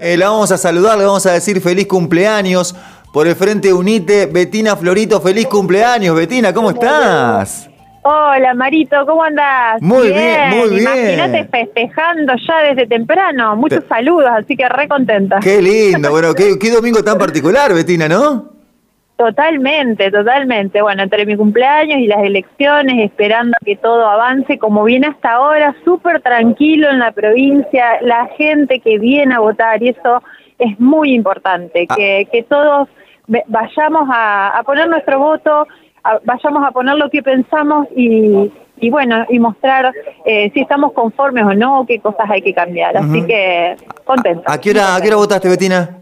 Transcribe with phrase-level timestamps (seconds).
[0.00, 2.72] Eh, la vamos a saludar, le vamos a decir feliz cumpleaños.
[3.12, 6.14] Por el Frente Unite, Betina Florito, feliz cumpleaños.
[6.14, 7.68] Betina, ¿cómo estás?
[8.02, 9.82] Hola Marito, ¿cómo andás?
[9.82, 10.82] Muy bien, muy bien.
[10.82, 13.56] Imagínate festejando ya desde temprano.
[13.56, 15.40] Muchos saludos, así que re contenta.
[15.40, 18.57] Qué lindo, bueno, qué, qué domingo tan particular, Betina, ¿no?
[19.18, 20.80] Totalmente, totalmente.
[20.80, 25.74] Bueno, entre mi cumpleaños y las elecciones, esperando que todo avance como viene hasta ahora,
[25.84, 30.22] súper tranquilo en la provincia, la gente que viene a votar, y eso
[30.60, 31.94] es muy importante, Ah.
[31.96, 32.88] que, que todos
[33.48, 35.66] vayamos a, a poner nuestro voto,
[36.04, 39.92] a- vayamos a poner lo que pensamos y, y bueno, y mostrar
[40.24, 42.96] eh, si estamos conformes o no, qué cosas hay que cambiar.
[42.96, 44.50] Así que contenta.
[44.52, 45.97] ¿A qué hora, a qué hora votaste, Betina?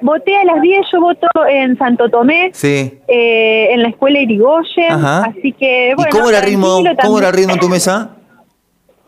[0.00, 2.50] Voté a las 10, yo voto en Santo Tomé.
[2.52, 2.98] Sí.
[3.08, 5.24] eh, en la escuela Irigoyen, Ajá.
[5.24, 6.10] así que bueno.
[6.10, 8.10] ¿Y cómo era el ritmo, cómo era el ritmo en tu mesa?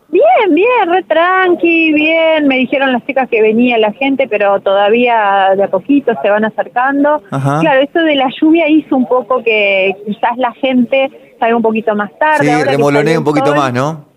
[0.08, 2.48] Bien, bien, re tranqui, bien.
[2.48, 6.44] Me dijeron las chicas que venía la gente, pero todavía de a poquito se van
[6.44, 7.22] acercando.
[7.30, 7.60] Ajá.
[7.60, 11.94] Claro, esto de la lluvia hizo un poco que quizás la gente salga un poquito
[11.94, 12.44] más tarde.
[12.44, 14.09] Sí, salió un poquito sol, más, ¿no?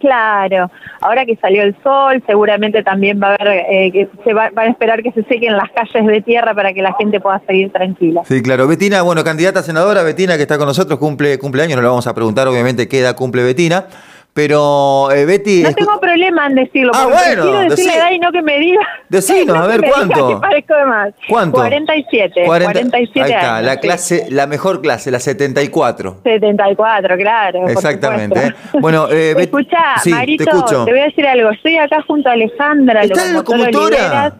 [0.00, 0.70] Claro,
[1.02, 4.68] ahora que salió el sol, seguramente también va a haber, eh, que se va- van
[4.68, 7.70] a esperar que se sequen las calles de tierra para que la gente pueda seguir
[7.70, 8.22] tranquila.
[8.24, 8.66] Sí, claro.
[8.66, 12.06] Betina, bueno, candidata a senadora, Betina, que está con nosotros, cumple cumpleaños, no le vamos
[12.06, 13.84] a preguntar, obviamente, qué edad cumple Betina.
[14.32, 15.62] Pero, eh, Betty.
[15.64, 18.58] No tengo problema en decirlo, Ah, bueno, quiero decir la edad y no que me
[18.58, 18.80] diga.
[19.08, 20.40] Decinos, no a ver, ¿cuánto?
[20.40, 21.14] parezco de más.
[21.28, 21.56] ¿Cuánto?
[21.58, 22.42] 47.
[22.46, 23.78] 40 47 Ahí está, años, la sí.
[23.80, 26.18] clase, la mejor clase, la 74.
[26.22, 27.68] 74, claro.
[27.68, 28.46] Exactamente.
[28.46, 28.54] ¿eh?
[28.80, 30.84] Bueno, eh, Escuchá, sí, te Marito, escucho.
[30.86, 31.50] voy a decir algo.
[31.50, 33.96] Estoy acá junto a Alejandra, ¿Está la locomotora locomotora?
[33.96, 34.32] Oliveras,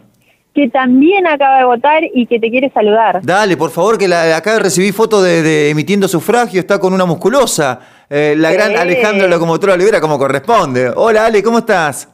[0.53, 3.21] que también acaba de votar y que te quiere saludar.
[3.23, 7.05] Dale, por favor, que la, acá recibí foto de, de emitiendo sufragio, está con una
[7.05, 7.79] musculosa.
[8.09, 10.91] Eh, la gran Alejandra Locomotora Olivera, como corresponde.
[10.95, 12.09] Hola, Ale, ¿cómo estás?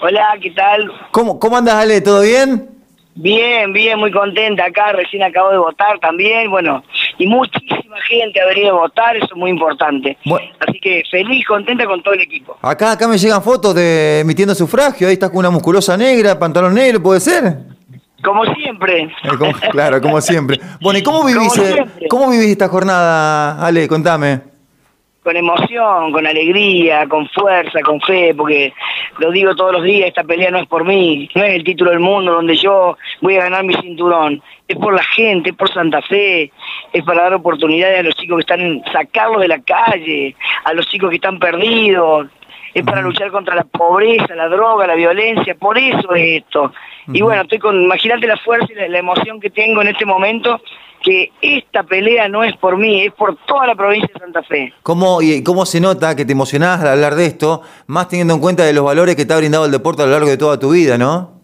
[0.00, 0.92] Hola, ¿qué tal?
[1.10, 2.00] ¿Cómo, cómo andas, Ale?
[2.00, 2.68] ¿Todo bien?
[3.16, 6.84] Bien, bien, muy contenta acá, recién acabo de votar también, bueno,
[7.18, 10.16] y muchísima gente ha venido a votar, eso es muy importante.
[10.24, 10.46] Bueno.
[10.66, 12.56] Así que feliz, contenta con todo el equipo.
[12.62, 16.74] Acá, acá me llegan fotos de emitiendo sufragio, ahí estás con una musculosa negra, pantalón
[16.74, 17.58] negro, ¿puede ser?
[18.24, 19.02] Como siempre.
[19.02, 20.58] Eh, como- claro, como siempre.
[20.80, 23.86] Bueno, ¿y cómo vivís, eh, cómo vivís esta jornada, Ale?
[23.86, 24.40] Contame.
[25.26, 28.72] Con emoción, con alegría, con fuerza, con fe, porque
[29.18, 31.90] lo digo todos los días, esta pelea no es por mí, no es el título
[31.90, 35.68] del mundo donde yo voy a ganar mi cinturón, es por la gente, es por
[35.68, 36.52] Santa Fe,
[36.92, 40.86] es para dar oportunidades a los chicos que están, sacarlos de la calle, a los
[40.86, 42.28] chicos que están perdidos,
[42.76, 46.72] es para luchar contra la pobreza, la droga, la violencia, por eso es esto.
[47.10, 50.04] Y bueno, estoy con, imagínate la fuerza y la, la emoción que tengo en este
[50.04, 50.60] momento,
[51.02, 54.74] que esta pelea no es por mí, es por toda la provincia de Santa Fe.
[54.82, 58.40] ¿Cómo, y ¿Cómo se nota que te emocionás al hablar de esto, más teniendo en
[58.40, 60.58] cuenta de los valores que te ha brindado el deporte a lo largo de toda
[60.58, 61.36] tu vida, ¿no?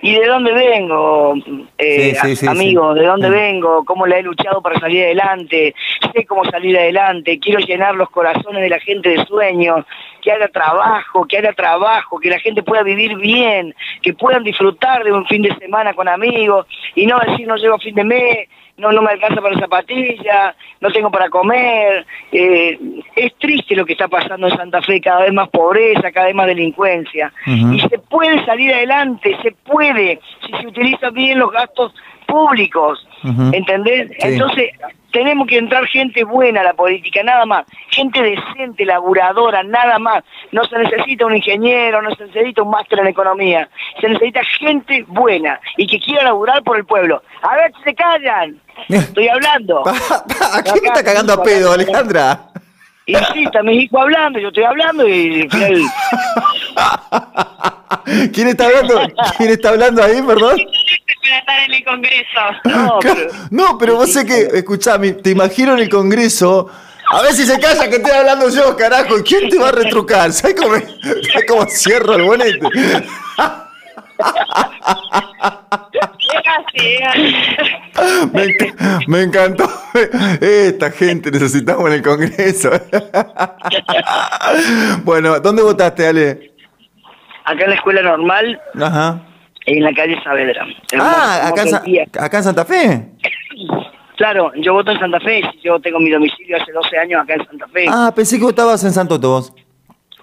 [0.00, 1.34] ¿Y de dónde vengo,
[1.76, 2.94] eh, Sí, sí, sí, amigo?
[2.94, 3.84] ¿De dónde vengo?
[3.84, 5.74] ¿Cómo la he luchado para salir adelante?
[6.18, 7.38] Sé cómo salir adelante.
[7.38, 9.84] Quiero llenar los corazones de la gente de sueños,
[10.20, 15.04] que haya trabajo, que haya trabajo, que la gente pueda vivir bien, que puedan disfrutar
[15.04, 18.02] de un fin de semana con amigos y no decir no llego a fin de
[18.02, 18.48] mes,
[18.78, 22.04] no, no me alcanza para zapatillas, no tengo para comer.
[22.32, 22.78] Eh,
[23.14, 26.34] es triste lo que está pasando en Santa Fe, cada vez más pobreza, cada vez
[26.34, 27.32] más delincuencia.
[27.46, 31.92] Y se puede salir adelante, se puede, si se utilizan bien los gastos
[32.28, 33.04] públicos.
[33.52, 34.08] ¿entendés?
[34.10, 34.16] Sí.
[34.20, 34.70] Entonces,
[35.12, 40.22] tenemos que entrar gente buena a la política, nada más, gente decente, laburadora, nada más.
[40.52, 43.68] No se necesita un ingeniero, no se necesita un máster en economía,
[44.00, 47.22] se necesita gente buena y que quiera laburar por el pueblo.
[47.42, 49.82] A ver si se callan, estoy hablando.
[49.88, 52.40] ¿A quién me está cagando a pedo, Alejandra?
[53.06, 55.48] Insista, mi hijo hablando, yo estoy hablando y.
[58.34, 59.00] ¿Quién está hablando?
[59.38, 60.58] ¿Quién está hablando ahí, perdón?
[61.38, 62.40] Estar en el Congreso.
[62.64, 66.68] No, pero- No, pero vos sé que, escuchame, te imagino en el Congreso.
[67.10, 69.14] A ver si se calla que estoy hablando yo, carajo.
[69.26, 70.30] ¿Quién te va a retrucar?
[70.32, 72.60] ¿Sabes cómo, me- ¿sabes cómo cierro el bonete?
[78.32, 79.68] Me, enc- me encantó.
[80.40, 82.70] Esta gente necesitamos en el Congreso.
[85.04, 86.52] Bueno, ¿dónde votaste, Ale?
[87.44, 89.20] Acá en la escuela normal, Ajá.
[89.76, 90.66] En la calle Saavedra.
[90.98, 91.62] Ah, acá
[92.18, 93.08] acá en Santa Fe.
[94.16, 97.46] Claro, yo voto en Santa Fe, yo tengo mi domicilio hace 12 años acá en
[97.46, 97.86] Santa Fe.
[97.88, 99.52] Ah, pensé que votabas en Santoto vos.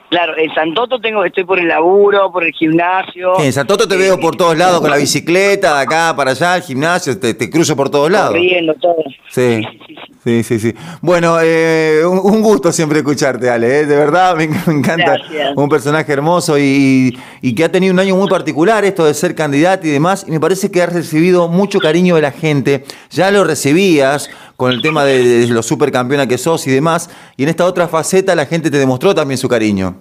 [0.09, 3.39] Claro, en Santoto tengo, estoy por el laburo, por el gimnasio.
[3.39, 6.61] En Santoto te veo por todos lados con la bicicleta, de acá para allá, el
[6.63, 8.31] gimnasio, te, te cruzo por todos lados.
[8.31, 9.03] Corriendo, todo.
[9.29, 9.61] Sí.
[9.63, 9.94] sí, sí.
[9.94, 9.94] Sí,
[10.43, 10.73] sí, sí.
[11.01, 13.81] Bueno, eh, un, un gusto siempre escucharte, Ale.
[13.81, 13.85] ¿eh?
[13.85, 15.17] De verdad, me, me encanta.
[15.17, 15.53] Gracias.
[15.55, 19.35] Un personaje hermoso y, y que ha tenido un año muy particular, esto de ser
[19.35, 20.25] candidato y demás.
[20.27, 22.83] Y me parece que has recibido mucho cariño de la gente.
[23.11, 27.09] Ya lo recibías con el tema de, de lo supercampeona que sos y demás.
[27.37, 29.95] Y en esta otra faceta la gente te demostró también su cariño.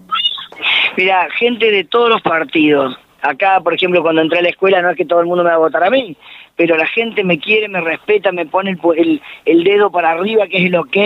[0.96, 2.96] Mira, gente de todos los partidos.
[3.20, 5.48] Acá, por ejemplo, cuando entré a la escuela, no es que todo el mundo me
[5.48, 6.14] va a votar a mí,
[6.56, 10.66] pero la gente me quiere, me respeta, me pone el, dedo para arriba, que es
[10.66, 10.96] el ok,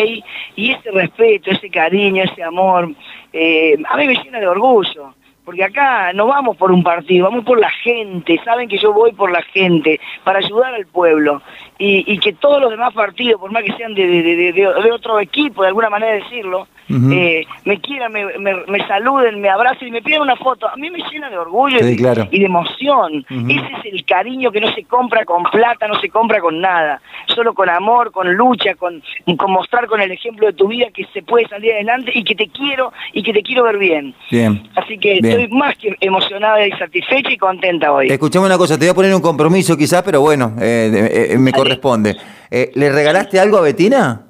[0.56, 2.92] y ese respeto, ese cariño, ese amor,
[3.32, 5.14] eh, a mí me llena de orgullo.
[5.48, 8.38] Porque acá no vamos por un partido, vamos por la gente.
[8.44, 11.40] Saben que yo voy por la gente, para ayudar al pueblo.
[11.78, 14.92] Y, y que todos los demás partidos, por más que sean de, de, de- de-
[14.92, 16.66] otro equipo, de alguna manera decirlo,
[17.12, 20.68] eh, me quieran, me, me- me saluden, me abracen y me piden una foto.
[20.68, 22.28] A mí me llena de orgullo Sí, y, claro.
[22.30, 23.24] y de emoción.
[23.30, 27.00] Ese es el cariño que no se compra con plata, no se compra con nada.
[27.26, 29.02] Solo con amor, con lucha, con,
[29.38, 32.34] con mostrar con el ejemplo de tu vida que se puede salir adelante y que
[32.34, 34.14] te quiero y que te quiero ver bien.
[34.30, 34.62] Bien.
[34.76, 35.37] Así que Bien.
[35.42, 38.08] Estoy más que emocionada y satisfecha y contenta hoy.
[38.10, 41.50] Escuchame una cosa, te voy a poner un compromiso quizás, pero bueno, eh, eh, me
[41.50, 41.62] Dale.
[41.62, 42.16] corresponde.
[42.50, 44.27] Eh, ¿Le regalaste algo a Betina?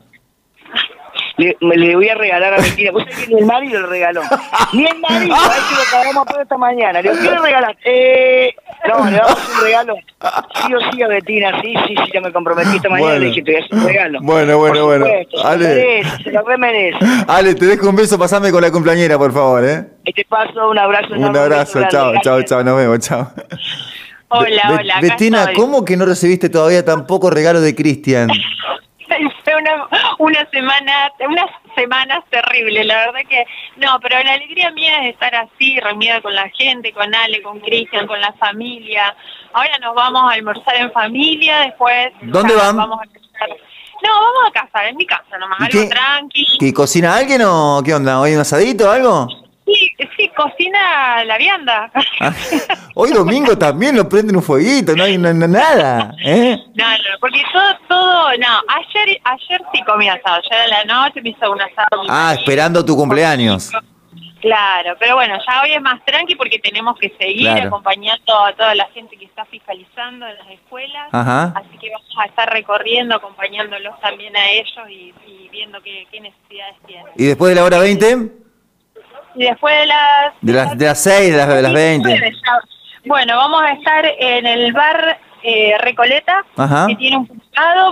[1.39, 2.91] Le, me le voy a regalar a Betina.
[2.91, 4.23] Vos sabés que ni el marido le regaló.
[4.73, 7.01] Ni el marido, a ver si lo cagamos todo esta mañana.
[7.01, 7.79] Le digo, ¿qué le regalaste?
[8.49, 8.55] Eh,
[8.89, 9.95] no, le damos un regalo.
[10.67, 13.21] Sí o sí a Betina, sí, sí, sí, ya me comprometí esta mañana Bueno.
[13.21, 14.19] le dije, te voy a hacer un regalo.
[14.23, 15.07] Bueno, bueno, Por bueno.
[15.07, 15.69] Se Ale.
[15.69, 16.99] lo merece, se lo remerece.
[17.29, 19.87] Ale, te dejo un beso, pasame con la cumpleañera, por favor, ¿eh?
[20.05, 23.31] Y te paso un abrazo Un abrazo, chao, chao, chao, nos vemos, chao.
[24.31, 24.95] Hola, hola.
[25.01, 25.53] Betina.
[25.55, 28.29] ¿cómo que no recibiste todavía tampoco regalo de Cristian?
[29.75, 29.89] Una,
[30.19, 33.45] una semana, unas semanas terribles, la verdad que
[33.77, 37.61] no, pero la alegría mía es estar así, reunida con la gente, con Ale, con
[37.61, 39.15] Cristian, con la familia.
[39.53, 42.77] Ahora nos vamos a almorzar en familia, después ¿Dónde van?
[42.77, 43.49] Vamos a empezar-
[44.03, 45.89] No, vamos a casa, en mi casa nomás, ¿Y algo qué?
[45.89, 46.47] tranqui.
[46.61, 48.21] ¿Que cocina alguien o qué onda?
[48.21, 49.29] ¿Hoy un asadito o algo?
[50.43, 51.91] Cocina la vianda.
[52.21, 52.33] Ah,
[52.95, 56.57] Hoy domingo también lo prenden un fueguito, no hay no- no- nada, ¿eh?
[56.75, 61.21] No, no, porque todo, todo, no, ayer, ayer sí comí asado, ayer a la noche
[61.23, 62.03] me hizo un asado.
[62.09, 63.71] Ah, esperando tu cumpleaños.
[64.41, 67.69] Claro, pero bueno, ya hoy es más tranqui porque tenemos que seguir Claro.
[67.69, 71.53] acompañando a toda la gente que está fiscalizando en las escuelas, Ajá.
[71.57, 76.21] así que vamos a estar recorriendo, acompañándolos también a ellos y, y viendo qué, qué
[76.21, 77.13] necesidades tienen.
[77.17, 78.48] ¿Y después de la hora 20?
[79.39, 80.33] Y después de las...
[80.41, 82.11] De las, de las 6, de las, de las 20.
[82.11, 82.59] Ya-
[83.07, 86.87] Bueno, vamos a estar en el bar eh, Recoleta, Ajá.
[86.89, 87.45] que tiene un punto,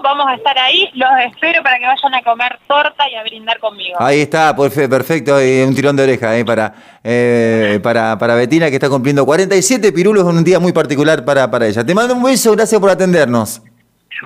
[0.02, 3.58] vamos a estar ahí, los espero para que vayan a comer torta y a brindar
[3.60, 3.96] conmigo.
[4.00, 8.68] Ahí está, perfe- perfecto, y un tirón de oreja eh, para, eh, para, para Betina
[8.68, 11.84] que está cumpliendo 47 pirulos en un día muy particular para, para ella.
[11.86, 13.62] Te mando un beso, gracias por atendernos.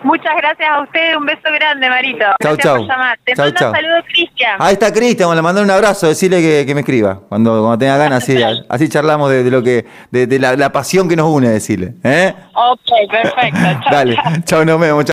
[0.03, 2.25] Muchas gracias a ustedes, un beso grande, Marito.
[2.43, 2.77] Chau, gracias chau.
[2.79, 3.19] por llamar.
[3.25, 3.69] Te Chau, mando chau.
[3.71, 4.57] un saludo, Cristian.
[4.59, 7.97] Ahí está Cristian, le mandé un abrazo, decirle que, que me escriba cuando, cuando tenga
[7.97, 8.37] ganas, así,
[8.69, 11.95] así charlamos de, de lo que, de, de la, la pasión que nos une, decirle.
[12.05, 12.33] ¿eh?
[12.55, 13.59] Ok, perfecto.
[13.83, 15.05] Chau, Dale, chao, nos vemos.
[15.05, 15.09] chau.